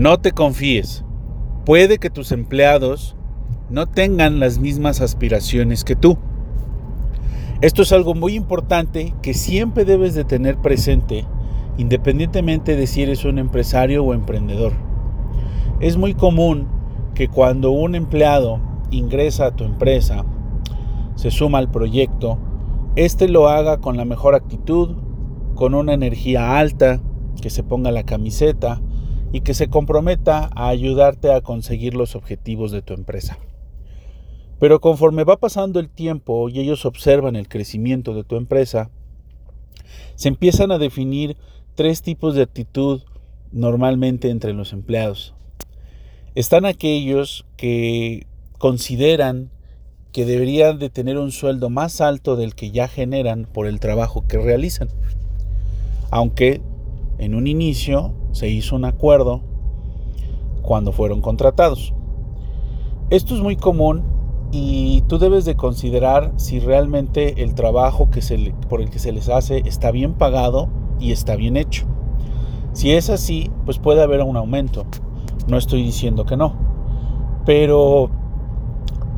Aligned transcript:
No 0.00 0.16
te 0.16 0.32
confíes. 0.32 1.04
Puede 1.66 1.98
que 1.98 2.08
tus 2.08 2.32
empleados 2.32 3.16
no 3.68 3.86
tengan 3.86 4.40
las 4.40 4.58
mismas 4.58 5.02
aspiraciones 5.02 5.84
que 5.84 5.94
tú. 5.94 6.16
Esto 7.60 7.82
es 7.82 7.92
algo 7.92 8.14
muy 8.14 8.32
importante 8.34 9.14
que 9.20 9.34
siempre 9.34 9.84
debes 9.84 10.14
de 10.14 10.24
tener 10.24 10.56
presente, 10.56 11.26
independientemente 11.76 12.76
de 12.76 12.86
si 12.86 13.02
eres 13.02 13.26
un 13.26 13.38
empresario 13.38 14.02
o 14.02 14.14
emprendedor. 14.14 14.72
Es 15.80 15.98
muy 15.98 16.14
común 16.14 16.66
que 17.14 17.28
cuando 17.28 17.70
un 17.70 17.94
empleado 17.94 18.58
ingresa 18.90 19.48
a 19.48 19.54
tu 19.54 19.64
empresa, 19.64 20.24
se 21.14 21.30
suma 21.30 21.58
al 21.58 21.70
proyecto, 21.70 22.38
éste 22.96 23.28
lo 23.28 23.50
haga 23.50 23.82
con 23.82 23.98
la 23.98 24.06
mejor 24.06 24.34
actitud, 24.34 24.96
con 25.54 25.74
una 25.74 25.92
energía 25.92 26.58
alta, 26.58 27.02
que 27.42 27.50
se 27.50 27.62
ponga 27.62 27.90
la 27.90 28.04
camiseta 28.04 28.80
y 29.32 29.42
que 29.42 29.54
se 29.54 29.68
comprometa 29.68 30.50
a 30.54 30.68
ayudarte 30.68 31.32
a 31.32 31.40
conseguir 31.40 31.94
los 31.94 32.16
objetivos 32.16 32.72
de 32.72 32.82
tu 32.82 32.94
empresa. 32.94 33.38
Pero 34.58 34.80
conforme 34.80 35.24
va 35.24 35.38
pasando 35.38 35.80
el 35.80 35.88
tiempo 35.88 36.48
y 36.48 36.60
ellos 36.60 36.84
observan 36.84 37.36
el 37.36 37.48
crecimiento 37.48 38.14
de 38.14 38.24
tu 38.24 38.36
empresa, 38.36 38.90
se 40.16 40.28
empiezan 40.28 40.70
a 40.70 40.78
definir 40.78 41.36
tres 41.74 42.02
tipos 42.02 42.34
de 42.34 42.42
actitud 42.42 43.02
normalmente 43.52 44.30
entre 44.30 44.52
los 44.52 44.72
empleados. 44.72 45.34
Están 46.34 46.66
aquellos 46.66 47.46
que 47.56 48.26
consideran 48.58 49.50
que 50.12 50.26
deberían 50.26 50.78
de 50.78 50.90
tener 50.90 51.18
un 51.18 51.30
sueldo 51.30 51.70
más 51.70 52.00
alto 52.00 52.36
del 52.36 52.54
que 52.54 52.70
ya 52.70 52.88
generan 52.88 53.46
por 53.46 53.66
el 53.66 53.80
trabajo 53.80 54.26
que 54.26 54.38
realizan. 54.38 54.88
Aunque 56.10 56.60
en 57.18 57.34
un 57.34 57.46
inicio 57.46 58.12
se 58.32 58.48
hizo 58.48 58.76
un 58.76 58.84
acuerdo 58.84 59.40
cuando 60.62 60.92
fueron 60.92 61.20
contratados. 61.20 61.94
Esto 63.10 63.34
es 63.34 63.40
muy 63.40 63.56
común 63.56 64.04
y 64.52 65.02
tú 65.02 65.18
debes 65.18 65.44
de 65.44 65.56
considerar 65.56 66.32
si 66.36 66.58
realmente 66.58 67.42
el 67.42 67.54
trabajo 67.54 68.10
que 68.10 68.22
se 68.22 68.54
por 68.68 68.80
el 68.80 68.90
que 68.90 68.98
se 68.98 69.12
les 69.12 69.28
hace 69.28 69.62
está 69.64 69.90
bien 69.90 70.14
pagado 70.14 70.68
y 70.98 71.12
está 71.12 71.36
bien 71.36 71.56
hecho. 71.56 71.86
Si 72.72 72.92
es 72.92 73.10
así, 73.10 73.50
pues 73.64 73.78
puede 73.78 74.02
haber 74.02 74.22
un 74.22 74.36
aumento. 74.36 74.86
No 75.48 75.56
estoy 75.56 75.82
diciendo 75.82 76.24
que 76.24 76.36
no. 76.36 76.54
Pero 77.44 78.10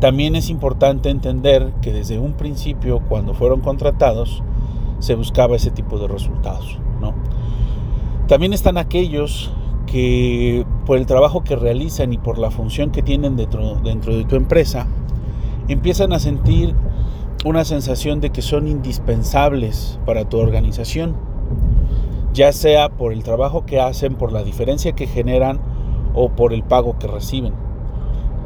también 0.00 0.36
es 0.36 0.48
importante 0.48 1.10
entender 1.10 1.72
que 1.82 1.92
desde 1.92 2.18
un 2.18 2.32
principio, 2.32 3.00
cuando 3.08 3.34
fueron 3.34 3.60
contratados, 3.60 4.42
se 5.00 5.14
buscaba 5.14 5.56
ese 5.56 5.70
tipo 5.70 5.98
de 5.98 6.08
resultados. 6.08 6.78
También 8.32 8.54
están 8.54 8.78
aquellos 8.78 9.52
que 9.84 10.64
por 10.86 10.96
el 10.96 11.04
trabajo 11.04 11.44
que 11.44 11.54
realizan 11.54 12.14
y 12.14 12.16
por 12.16 12.38
la 12.38 12.50
función 12.50 12.90
que 12.90 13.02
tienen 13.02 13.36
dentro, 13.36 13.74
dentro 13.84 14.16
de 14.16 14.24
tu 14.24 14.36
empresa, 14.36 14.86
empiezan 15.68 16.14
a 16.14 16.18
sentir 16.18 16.74
una 17.44 17.66
sensación 17.66 18.22
de 18.22 18.30
que 18.30 18.40
son 18.40 18.68
indispensables 18.68 19.98
para 20.06 20.26
tu 20.30 20.38
organización, 20.38 21.14
ya 22.32 22.52
sea 22.52 22.88
por 22.88 23.12
el 23.12 23.22
trabajo 23.22 23.66
que 23.66 23.80
hacen, 23.80 24.14
por 24.14 24.32
la 24.32 24.42
diferencia 24.42 24.92
que 24.92 25.06
generan 25.06 25.60
o 26.14 26.30
por 26.30 26.54
el 26.54 26.62
pago 26.62 26.98
que 26.98 27.08
reciben. 27.08 27.52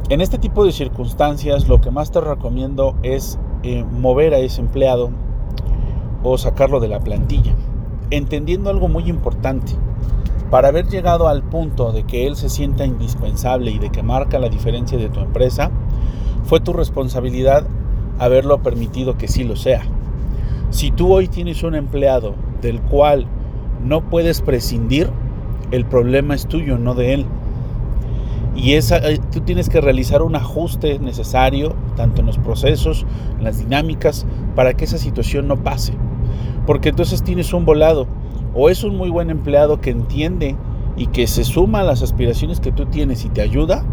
En 0.09 0.19
este 0.19 0.37
tipo 0.37 0.65
de 0.65 0.73
circunstancias 0.73 1.69
lo 1.69 1.79
que 1.79 1.91
más 1.91 2.11
te 2.11 2.19
recomiendo 2.19 2.97
es 3.03 3.39
eh, 3.63 3.85
mover 3.89 4.33
a 4.33 4.39
ese 4.39 4.59
empleado 4.59 5.11
o 6.23 6.37
sacarlo 6.37 6.81
de 6.81 6.89
la 6.89 6.99
plantilla, 6.99 7.55
entendiendo 8.11 8.69
algo 8.69 8.87
muy 8.87 9.09
importante. 9.09 9.73
Para 10.49 10.69
haber 10.69 10.87
llegado 10.87 11.27
al 11.27 11.43
punto 11.43 11.91
de 11.91 12.03
que 12.03 12.25
él 12.25 12.35
se 12.35 12.49
sienta 12.49 12.85
indispensable 12.85 13.71
y 13.71 13.79
de 13.79 13.89
que 13.89 14.03
marca 14.03 14.39
la 14.39 14.49
diferencia 14.49 14.97
de 14.97 15.09
tu 15.09 15.19
empresa, 15.19 15.71
fue 16.45 16.61
tu 16.61 16.71
responsabilidad 16.71 17.67
haberlo 18.19 18.63
permitido 18.63 19.17
que 19.17 19.27
sí 19.27 19.43
lo 19.43 19.55
sea. 19.55 19.81
Si 20.69 20.91
tú 20.91 21.13
hoy 21.13 21.27
tienes 21.27 21.63
un 21.63 21.75
empleado 21.75 22.35
del 22.61 22.81
cual 22.81 23.27
no 23.83 24.09
puedes 24.09 24.41
prescindir, 24.41 25.09
el 25.71 25.85
problema 25.85 26.35
es 26.35 26.47
tuyo, 26.47 26.77
no 26.77 26.95
de 26.95 27.13
él. 27.13 27.25
Y 28.55 28.73
eh, 28.73 28.81
tú 29.31 29.41
tienes 29.41 29.69
que 29.69 29.81
realizar 29.81 30.21
un 30.21 30.35
ajuste 30.35 30.97
necesario, 30.99 31.75
tanto 31.95 32.21
en 32.21 32.27
los 32.27 32.37
procesos, 32.39 33.05
en 33.37 33.43
las 33.43 33.59
dinámicas, 33.59 34.25
para 34.55 34.73
que 34.73 34.85
esa 34.85 34.97
situación 34.97 35.47
no 35.47 35.57
pase. 35.57 35.93
Porque 36.65 36.89
entonces 36.89 37.23
tienes 37.23 37.53
un 37.53 37.65
volado. 37.65 38.07
O 38.53 38.69
es 38.69 38.83
un 38.83 38.97
muy 38.97 39.09
buen 39.09 39.29
empleado 39.29 39.81
que 39.81 39.89
entiende 39.89 40.55
y 40.95 41.07
que 41.07 41.27
se 41.27 41.43
suma 41.43 41.81
a 41.81 41.83
las 41.83 42.01
aspiraciones 42.01 42.59
que 42.59 42.71
tú 42.71 42.85
tienes 42.85 43.23
y 43.23 43.29
te 43.29 43.41
ayuda, 43.41 43.83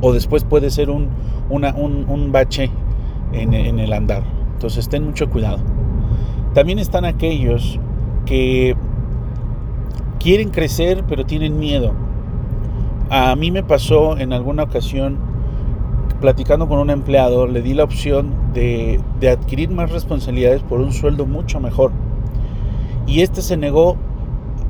o 0.00 0.12
después 0.12 0.44
puede 0.44 0.70
ser 0.70 0.90
un, 0.90 1.08
un, 1.50 2.30
bache 2.30 2.70
en, 3.32 3.52
en 3.52 3.80
el 3.80 3.92
andar. 3.92 4.22
Entonces 4.54 4.88
ten 4.88 5.04
mucho 5.04 5.28
cuidado. 5.28 5.58
También 6.54 6.78
están 6.78 7.04
aquellos 7.04 7.80
que 8.26 8.76
quieren 10.20 10.50
crecer 10.50 11.04
pero 11.08 11.26
tienen 11.26 11.58
miedo 11.58 11.94
a 13.10 13.34
mí 13.36 13.50
me 13.50 13.62
pasó 13.62 14.18
en 14.18 14.32
alguna 14.32 14.64
ocasión, 14.64 15.16
platicando 16.20 16.68
con 16.68 16.78
un 16.78 16.90
empleado, 16.90 17.46
le 17.46 17.62
di 17.62 17.74
la 17.74 17.84
opción 17.84 18.52
de, 18.52 19.00
adquirir 19.30 19.70
más 19.70 19.90
responsabilidades 19.90 20.62
por 20.62 20.80
un 20.80 20.92
sueldo 20.92 21.26
mucho 21.26 21.60
mejor. 21.60 21.92
Y 23.06 23.22
este 23.22 23.40
se 23.42 23.56
negó, 23.56 23.96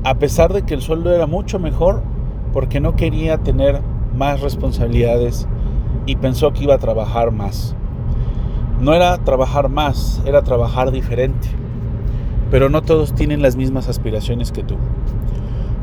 a 0.03 0.15
pesar 0.15 0.53
de 0.53 0.63
que 0.63 0.73
el 0.73 0.81
sueldo 0.81 1.13
era 1.13 1.25
mucho 1.25 1.59
mejor, 1.59 2.03
porque 2.53 2.79
no 2.79 2.95
quería 2.95 3.37
tener 3.39 3.81
más 4.15 4.41
responsabilidades 4.41 5.47
y 6.05 6.15
pensó 6.15 6.53
que 6.53 6.63
iba 6.63 6.75
a 6.75 6.79
trabajar 6.79 7.31
más. 7.31 7.75
No 8.79 8.93
era 8.93 9.17
trabajar 9.17 9.69
más, 9.69 10.21
era 10.25 10.43
trabajar 10.43 10.91
diferente. 10.91 11.49
Pero 12.49 12.69
no 12.69 12.81
todos 12.81 13.13
tienen 13.13 13.41
las 13.41 13.55
mismas 13.55 13.89
aspiraciones 13.89 14.51
que 14.51 14.63
tú. 14.63 14.75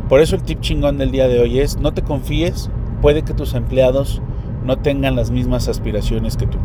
Por 0.09 0.21
eso 0.21 0.37
el 0.37 0.43
tip 0.43 0.61
chingón 0.61 0.99
del 0.99 1.11
día 1.11 1.29
de 1.29 1.41
hoy 1.41 1.61
es 1.61 1.79
no 1.79 1.93
te 1.93 2.03
confíes, 2.03 2.71
puede 3.03 3.23
que 3.23 3.35
tus 3.35 3.55
empleados 3.55 4.23
no 4.67 4.77
tengan 4.77 5.15
las 5.15 5.31
mismas 5.31 5.69
aspiraciones 5.69 6.37
que 6.37 6.47
tú. 6.47 6.59